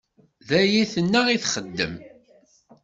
[0.47, 1.95] D ayen tenna i texdem.